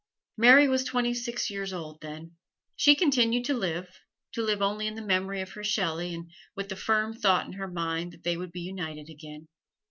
[0.35, 2.31] Mary was twenty six years old then.
[2.75, 3.87] She continued to live
[4.31, 7.53] to live only in the memory of her Shelley and with the firm thought in
[7.53, 9.47] her mind that they would be united again.